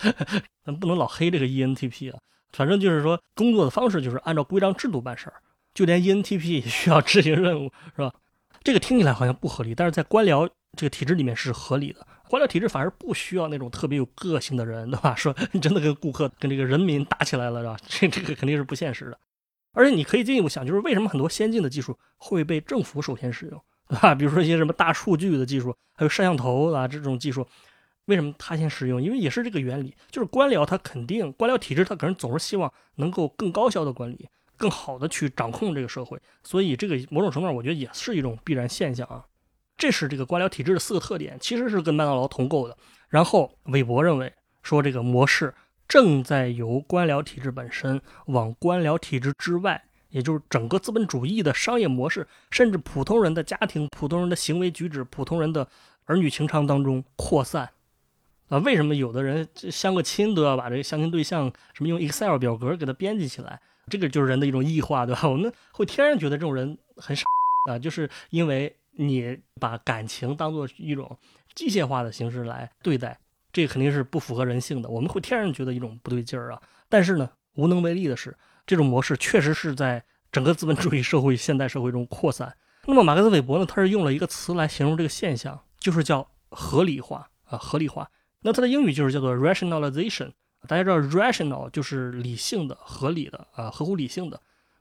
[0.64, 2.20] 咱不能老黑这个 ENTP 啊，
[2.52, 5.34] 反正就是说工作的方式就是按照规章制度办事儿，
[5.74, 8.14] 就连 ENTP 也需要执行任务，是吧？
[8.62, 10.48] 这个听起来好像不合理，但是在官僚。
[10.76, 15.14] 这个体制里面是合理的，官僚体制反而不需要那种特别有个性的人，对吧？
[15.18, 17.76] 说你真的跟顾客、跟这个人民打起来了，是吧？
[17.88, 19.18] 这这个肯定是不现实的。
[19.72, 24.14] 而且你可以进一步想，就是为什么很多先进的技术会被政府首先使用，对吧？
[24.14, 27.46] 比如说一些什么大数据的技术，还有摄像头啊这种技术，
[28.06, 29.02] 为什么他先使用？
[29.02, 39.24] 因为也是这个原理，就是官僚他肯定官僚体制他可能总是希望能够更高效的管理，更好的去掌控这个社会，所以这个某种程度上我觉得也是一种必然现象啊。
[39.80, 42.76] 这是这个官僚体制的四个特点，其实是跟麦当劳同构的。
[43.08, 44.30] 然后韦伯认为
[44.62, 45.54] 说，这个模式
[45.88, 55.66] 正在由官僚体制本身往官僚体制之外，也就是整个资本主义的商业模式，甚至普通人的家庭、普通人的行为举止、普通人的
[56.04, 57.70] 儿女情长当中扩散。
[58.50, 63.58] 啊，为什么有的人相个亲都要把这个相亲对象什么用 Excel 表格给他编辑起来？
[63.88, 65.26] 这个就是人的一种异化，对吧？
[65.26, 67.24] 我们会天然觉得这种人很傻
[67.70, 68.76] 啊，就是因为。
[69.00, 71.18] 你把感情当做一种
[71.54, 73.18] 机械化的形式来对待，
[73.50, 74.88] 这肯定是不符合人性的。
[74.90, 76.60] 我们会天然觉得一种不对劲儿啊。
[76.88, 78.36] 但是呢，无能为力的是，
[78.66, 82.54] 这种模式确实是在整个资本主义社会、现代社会中扩散。
[82.84, 88.10] 那么，马克思韦伯呢，他是用了一个词来形容这个现象，就是叫合理化啊，合理化。
[88.42, 90.30] 那它的英语就是叫做 rationalization。
[90.68, 94.40] 大家知道，rational 就是理性的、合理的啊，合乎理性的。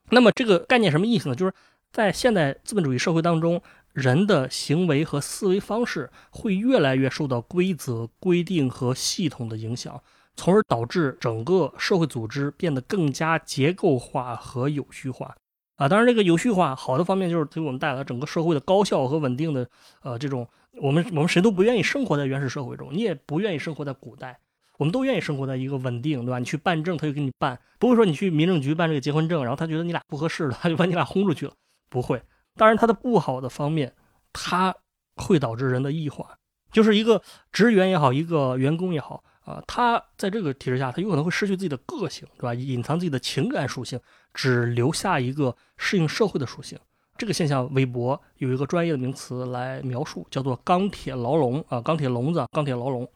[0.10, 1.36] 那么这个概念什么意思呢？
[1.36, 1.54] 就是
[1.92, 3.62] 在现代资本主义社会当中。
[3.94, 10.02] 人的行为和思维方式会越来越受到规则、规定和系统的影响，
[10.36, 15.36] 从而导致整个社会组织变得更加结构化和有序化。
[15.76, 19.66] 啊，当然，这个有序化好的方面就是给我们带来整个社会的高效和稳定的。
[20.04, 20.46] 呃，这种
[20.82, 24.38] 我们我们谁都不愿意生活在原始社会中，你也不愿意生活在古代，
[24.78, 26.40] 我们都愿意生活在一个稳定，对吧？
[26.40, 31.54] 你去办证，他就给你办，不会说你去民政局办这个结婚证，然后他觉得你俩不合适了，他就把你俩轰出去了，
[31.90, 32.22] 不会。
[32.60, 33.94] 当然，它的不好的方面，
[34.34, 34.76] 它
[35.16, 36.36] 会导致人的异化，
[36.74, 37.22] 就是一个
[37.54, 42.54] 职员也好，一个员工也好啊，他在这个体制下，他有可能会失去自己的个性，对吧？
[42.54, 43.98] 隐藏自己的情感属性，
[44.34, 46.78] 只留下一个适应社会的属性。
[47.18, 53.10] 这个现象，韦伯有一个专业的名词来描述，叫做“钢铁牢笼”啊，钢铁笼子，钢铁牢笼。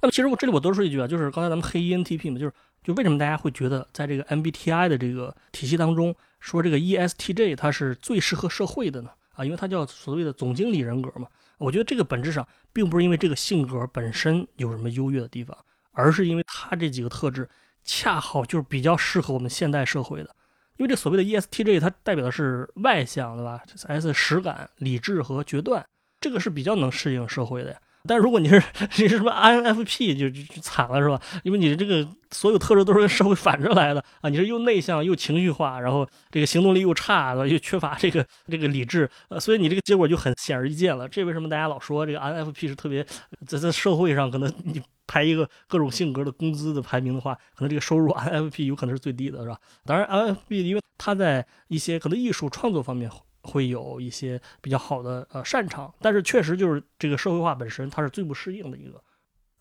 [0.00, 6.12] 那么，其实我这里我多说一句啊，就是刚才咱们黑 ENTP 嘛，就是就为什么大家会觉得在这个 MBTI 的这个体系当中。
[6.40, 11.28] 说这个 ESTJ 它是最适合社会的呢啊，因为它叫所谓的总经理人格嘛。
[11.58, 15.56] 我觉得这个本质上并不是因为这个性格本身有什么优越的地方，
[15.92, 17.48] 而是因为他这几个特质
[17.84, 20.34] 恰好就是比较适合我们现代社会的。
[20.78, 25.86] 因为这所谓的 ESTJ，它代表的是外向，对吧？S 实感、理智和决断，
[26.18, 27.78] 这个是比较能适应社会的呀。
[28.06, 28.62] 但如果你是
[28.98, 31.20] 你是什么 INFP，就就惨了，是吧？
[31.44, 34.30] 因为你的这个所有特质都是跟社会反着来的啊！
[34.30, 41.08] 你是又内向又情绪化，然后这个行动力又差，又缺乏这个 这个理智，呃，所以你这个结果就很显而易见了。
[41.08, 43.04] 这为什么大家老说这个 INFP 是特别
[43.46, 49.58] 在在社会上可能你排一个各种性格的工资的排名的话，可能这个收入 INFP 有可能是最低的，是吧？
[49.84, 53.10] 当然 INFP 因为他在一些可能艺术创作方面。
[53.42, 59.02] 会有一些比较好的呃擅长，但是确实就是这个社会化本身它是最不适应的一个，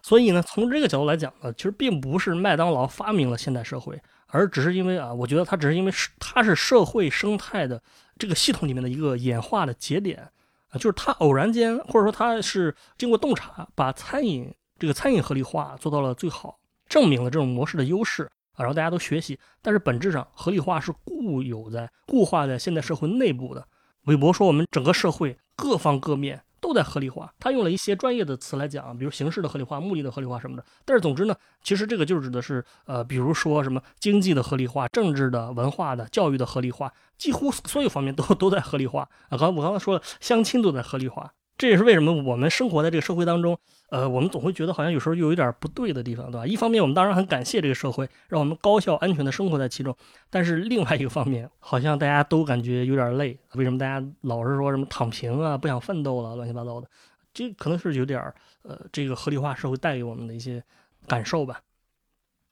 [0.01, 7.81] 所以呢，从这个角度来讲呢，其实并不是麦当劳发明了现代社会，而只是因为啊，我觉得它只是因为是它是社会生态的
[8.17, 10.29] 这个系统里面的一个演化的节点
[10.69, 18.29] 啊，就是它偶然间或者说它是经过洞察，把餐饮这个餐饮合理化做到了最好，证明了这种模式的优势。
[18.59, 23.65] 然后大家都学习，但是本质上合理化是固有在固化在现代社会内部的。
[24.05, 27.31] 韦伯说，我们整个社会各方各面都在合理化。
[27.39, 30.63] 他用了一些专业的词来讲，比如形式的合理化、目的的合理化什么的。
[30.85, 39.37] 但是总之呢，其实这个就是指的是呃，比如说什么经济的合理化、政治的、文化的、教育的合理化，几乎所有方面都都在合理化啊。
[39.37, 41.31] 刚我刚才说了，相亲都在合理化。
[41.59, 46.47] 这也是为什么我们生活在这个社会当中，呃，我们总会觉得好像有时候又有点不对的地方，对吧？
[46.47, 49.93] 一方面，我们当然很感谢这个社会，让我们高效安全的生活在其中；
[50.29, 53.37] 但是另外一个方面，好像大家都感觉有点累。
[53.55, 56.87] 为什么大家老是说什么躺平啊，不想奋斗了，乱七八糟的？
[57.33, 60.63] 这可能是有点儿呃，这个合理化社会带给我们的一些
[61.07, 61.59] 感受吧。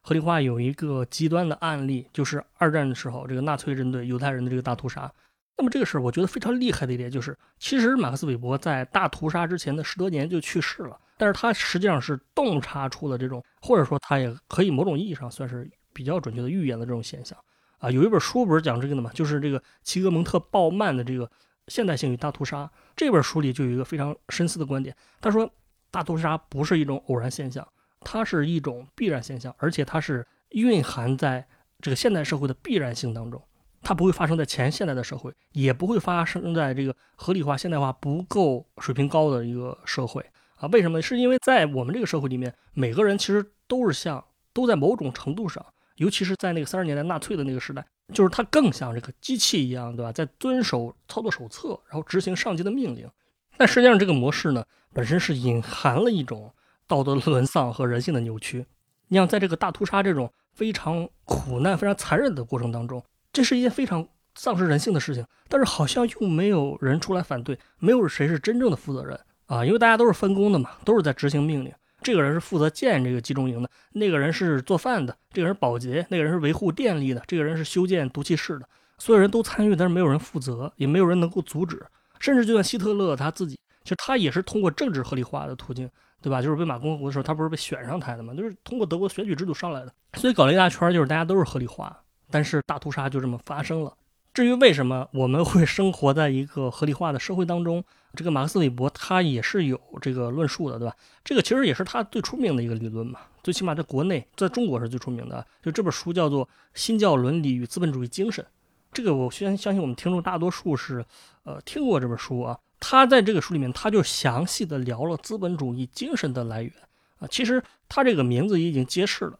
[0.02, 5.10] 合理化有一个极端的案例，就是二战的时候，这个纳粹针对犹太人的这个大屠杀。
[5.58, 17.36] 那么这个事儿，我觉得非常厉害的一点就是，其实马克思韦伯在大屠杀之前的十多年就去世了，但是他实际上是洞察出了这种，或者说他也可以某种意义上算是比较准确的预言的这种现象
[17.80, 17.89] 啊。
[17.89, 19.10] 有一本书不是讲这个的吗？
[19.15, 21.26] 就是这个齐格蒙特鲍曼的这个
[21.67, 22.65] 《现代性与大屠杀》
[22.96, 25.52] 这本书里就有一个非常深思的观点，他说
[25.89, 27.67] 大屠杀不是一种偶然现象，
[28.02, 31.48] 它是一种必然现象，而且它是蕴含在
[31.82, 33.41] 这个现代社会的必然性当中。
[33.82, 40.68] 它不会发生在前现代的社会，也不会发生在这个合理化、现代化不够水平高的一个社会啊？
[40.72, 41.02] 为什么？
[41.02, 50.12] 是因为在我们这个社会里面，每个人其实都是像，都在某种程度上，尤其是在那个三十年代纳粹的那个时代，就是他更像这个机器一样，对吧？
[50.12, 53.10] 在遵守操作手册，然后执行上级的命令。
[53.58, 56.52] 但实际上，这个模式呢，本身是隐含了一种
[56.88, 58.66] 道德沦丧和人性的扭曲。
[59.08, 63.02] 你像在这个大屠杀这种非常苦难、非常残忍的过程当中。
[63.38, 71.71] 这是一件非常丧失人性的事情，但是好像又没有人出来反对，没有谁是真正的负责人啊，因为大家都是分工的嘛，都是在执行命令。
[72.02, 78.67] 这个人是负责建这个集中营的，那个人是做饭的，这个人保洁，那个人是维护电力的，这个人是修建毒气室的。
[78.97, 81.80] 所有人都参与，但是没有人负责，也没有人能够阻止。
[82.19, 85.88] 甚至就算希特勒他自己，其实他也是通过政治合理化的途径，
[86.23, 86.41] 对吧？
[86.41, 89.93] 就是魏玛共和国的时候，他不是被选上台的嘛，就是通过德国选举制度上来的。
[90.13, 91.95] 所以搞了一大圈，就是大家都是合理化。
[92.30, 93.94] 但是大屠杀就这么发生了。
[94.34, 100.96] 至于为什么我们会生活在一个合理化的社会当中，这个马克思韦伯他也是有这个论述的，对吧？
[101.24, 103.20] 这个其实也是他最出名的一个理论嘛。
[103.42, 105.44] 最起码在国内，在中国是最出名的。
[105.63, 108.46] 就这本书叫做《新教伦理与资本主义精神》，
[108.94, 111.04] 这个我相相信我们听众大多数是
[111.44, 112.60] 呃听过这本书啊。
[112.80, 116.72] 他在这个书里面，他就详细的聊了资本主义精神的来源
[117.18, 117.28] 啊。
[117.32, 119.40] 其实他这个名字已经揭示了。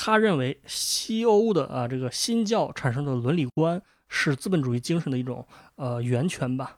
[0.00, 6.76] 他认为西欧的啊这个新教产生的伦理观是资本主义精神的一种呃源泉吧。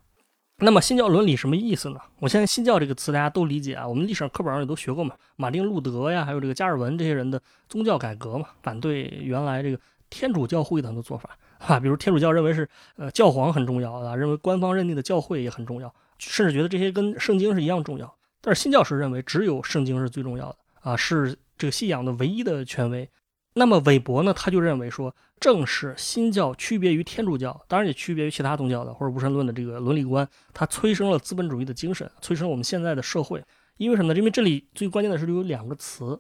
[0.57, 2.01] 那么新教伦理什么意思呢？
[2.21, 5.15] 我相信新教这个词大家都理解啊，我们历史上课本上也都学过嘛。
[5.37, 9.79] 马丁路德呀，还有这个加尔文这些人的宗教改革嘛，反对原来这个
[10.09, 18.17] 天主教会的很多做法啊，比如天主教认为是呃教皇很重要啊，认为官方认定的教会也很重要，甚至觉得这些跟圣经是一样重要。
[18.41, 21.37] 但是新教是认为只有圣经是最重要的啊，是。
[21.61, 23.07] 这个信仰的唯一的权威，
[23.53, 24.33] 那么韦伯呢？
[24.33, 33.45] 他就认为说，正是新教区别于天主教，当然也区别于其他宗教的或者无神论的这个伦理观，它催生了资本主义的精神，催生了我们现在的社会。
[33.77, 34.19] 因为什么呢？
[34.19, 36.19] 因为这里最关键的是有两个词，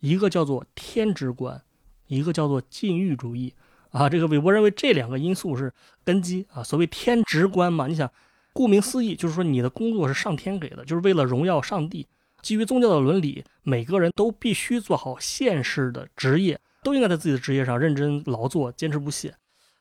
[0.00, 1.62] 一个叫做天职观，
[2.08, 3.54] 一个叫做禁欲主义
[3.90, 4.08] 啊。
[4.08, 5.72] 这个韦伯认为这两个因素是
[6.04, 6.64] 根基啊。
[6.64, 8.10] 所谓天职观嘛，你想，
[8.52, 12.08] 顾名思义，就是说你的工作是上天给的，就是为了荣耀上帝。
[12.42, 19.34] 基于宗教的伦理，每个人都必须做好现世的职业，都应该在自己的职业上认真劳作，坚持不懈。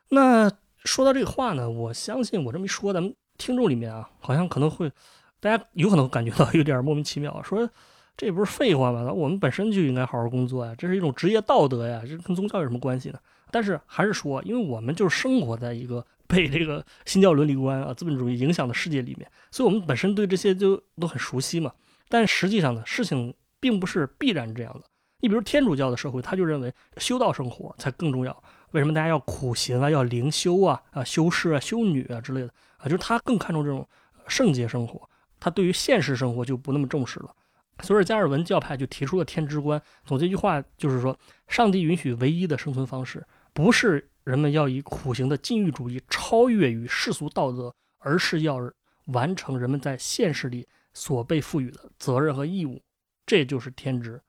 [0.09, 0.51] 那
[0.83, 4.91] 说到这个话呢，我相信我这么一说，咱们听众里面啊，好像可能会
[5.39, 7.69] 大家有可能感觉到有点莫名其妙，说
[8.17, 9.11] 这不是废话吗？
[9.11, 13.19] 我们本身就应该好好工作呀，这是一种职业道德呀，这跟宗教有什么关系呢？
[13.51, 21.71] 但是还是说，因为我们就是生活在一个被这个新教伦理观啊、资本主义影响的世界里面，所以我们本身对这些就都很熟悉嘛。
[22.09, 24.85] 但实际上呢，事情并不是必然这样的。
[25.21, 28.43] 你比如天主教的社会，他就认为修道生活才更重要。
[28.71, 32.47] 为什么大家要苦行啊、要灵修啊、啊修士啊、修女啊之类的
[32.77, 32.85] 啊？
[32.85, 33.87] 就是他更看重这种
[34.27, 37.33] 圣洁生活，他对于现实生活就不那么重视了。
[37.81, 48.57] 所以加尔文教派就提出了天之观，总结一句话就是说：上帝允许唯一的生存方式，不是人们要以苦行的禁欲主义超越于世俗道德，而是要
[49.07, 50.67] 完成人们在现实里
[50.99, 52.81] 所被赋予的责任和义务。
[53.25, 54.21] 这就是天职。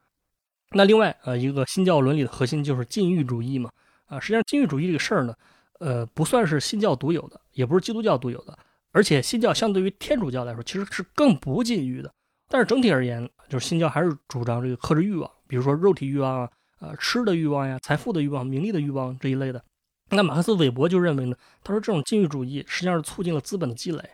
[0.71, 3.71] 那另外，呃，一个新教伦理的核心就是禁欲主义嘛，
[4.07, 5.35] 啊，实际上禁欲主义这个事儿呢，
[5.81, 8.57] 呃，不算是新教独有的，也不是基督教独有的，
[8.93, 12.13] 而且新教相对于天主教来说，其实是更不禁欲的。
[12.49, 16.51] 但是整体而言，就是新教还是主张这个克制欲望，比如说肉体欲望啊，
[16.81, 19.65] 呃，吃的欲望呀，财富的欲望，名利的欲望这一类的。
[20.11, 24.11] 那马克思韦伯就认为呢，他说这种禁欲主义实际上是促进了资本的积累。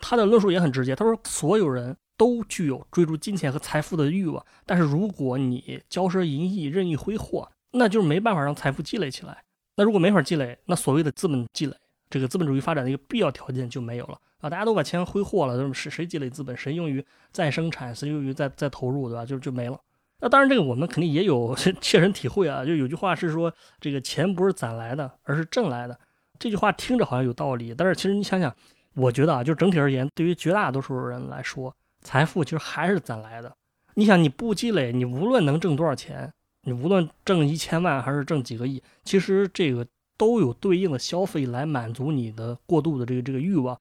[0.00, 1.96] 他的论述也很直接，他说所有人。
[2.20, 9.42] 都具有追逐金钱和财富的欲望，但是如果你骄奢淫逸、任意挥霍，那就是没办法让财富积累起来。
[9.76, 11.74] 那如果没法积累，那所谓的资本积累，
[12.10, 14.50] 这个资本主义发展的一个必要条件就没有了啊！
[14.50, 19.24] 大家都把钱挥霍了，那么谁谁积累资本，谁用于再生产，谁用于再再投入，对吧？
[19.24, 19.80] 就就没了。
[20.20, 22.66] 那当然，这个我们肯定也有切身体会啊。
[22.66, 25.98] 就有句话是说，这个钱不是攒来的，而是挣来的。
[26.38, 28.54] 这句话听着好像有道理，但是其实你想想，
[29.00, 33.50] 我觉得啊，就整体而言，对于绝大多数人来说，财富其实还是攒来的。
[33.94, 36.32] 你想，你不积累，你无论能挣多少钱，
[36.62, 39.86] 你无论挣一千万还是挣几个亿，其实这个
[40.16, 43.78] 都有对应的消费来满足你的过度的这个这个欲望。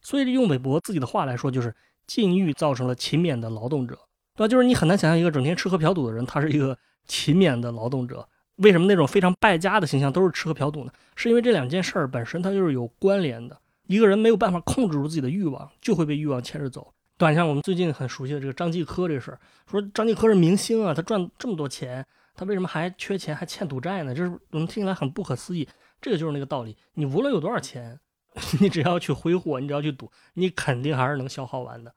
[0.00, 1.74] 所以用韦伯自己的话来说，就是
[2.06, 3.98] 禁欲造成了勤勉的劳动者，
[4.34, 4.48] 对吧？
[4.48, 6.76] 就是你很难想象一个整天吃喝嫖赌的人，他是一个
[7.06, 8.26] 勤勉的劳动者。
[8.56, 10.92] 为什么那种非常败家的形象都是吃喝嫖赌呢？
[11.16, 13.58] 是因为这两件事儿本身它就是有关联的。
[13.86, 16.92] 一个人没有办法控制住自己的欲望，就会被欲望牵着走。
[17.16, 19.38] 对，像我们最近很熟悉的这个张继科这事儿，
[19.70, 22.04] 说张继科是明星啊，他赚这么多钱，
[22.34, 24.14] 他为什么还缺钱还欠赌债呢？
[24.14, 25.68] 这是我们听起来很不可思议。
[26.02, 28.00] 这个就是那个道理，你无论有多少钱，
[28.60, 31.94] 你只要去挥霍，你只要去赌，你肯定还是能消耗完的。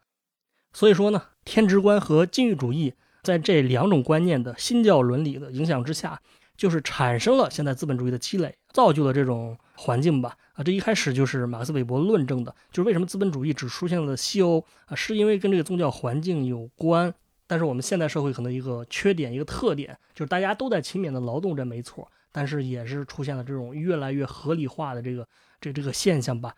[0.71, 6.21] 所以说呢，天职观和禁欲主义在这两种观念的新教伦理的影响之下，
[6.55, 10.35] 就是产生了现在资本主义的积累，造就了这种环境吧。
[10.53, 17.13] 啊，这一开始就是马克思韦伯论证的，就是为什么资本主义只出现了西欧啊，是因为跟这个宗教环境有关。
[17.49, 25.25] 但是我们现代社会可能一个缺点、一个特点，就是大家都在勤勉的劳动，这没错，但是也是出现了这种越来越合理化的这个
[25.61, 26.53] 这这个现象吧。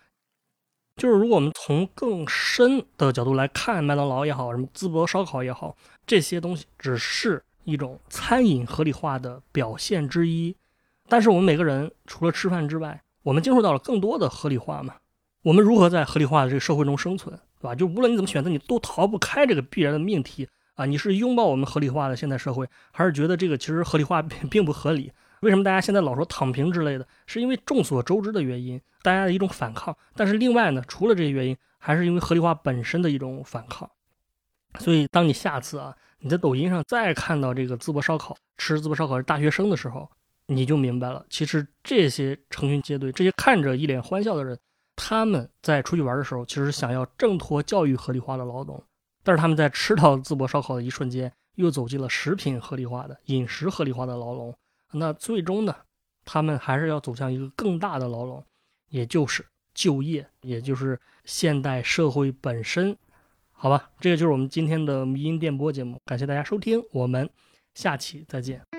[0.96, 10.56] 就是如果我们从更深的角度来看，麦当劳也好，什么淄博烧烤也好，这些东西只是一种餐饮合理化的表现之一。
[11.08, 14.96] 但是我们每个人除了吃饭之外，我们接触到了更多的合理化嘛？
[15.42, 17.76] 我们如何在合理化的这个社会中生存，对吧？
[17.76, 20.86] 就无论你怎么选择，你都逃不开这个必然的命题啊！
[20.86, 25.12] 你是拥抱我们合理化的现代社会，还是觉得这个其实合理化并并不合理？
[25.42, 27.08] 为什么大家现在老说躺平之类的？
[27.26, 29.96] 是因为众所周知的原因，大家的一种反抗。
[30.16, 33.90] 但是另外呢，除了这些原因，还是因为合理化本身的一种反抗。
[34.80, 40.10] 所以，当你下次啊，你在抖音上再看到这个淄博烧烤吃淄博烧烤是大学生的时候，
[40.52, 44.58] 你就明白了，其实这些成群结队、这些看着一脸欢笑的人，
[44.95, 48.84] 他们在出去玩的时候，其实想要挣脱教育合理化的劳动，
[49.24, 54.52] 但是他们在吃到淄博烧烤的一瞬间，又走进了食品合理化的饮食合理化的牢笼。
[54.91, 55.76] 那最终呢，
[56.26, 58.43] 他们还是要走向一个更大的牢笼，
[58.89, 59.45] 也就是
[59.76, 62.97] 就业，也就是现代社会本身。
[63.52, 67.30] 好吧，这个就是我们今天的迷音电波节目，感谢大家收听，我们
[67.76, 68.79] 下期再见。